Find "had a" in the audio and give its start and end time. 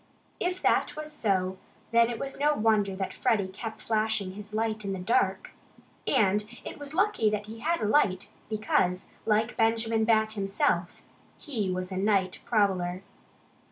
7.59-7.85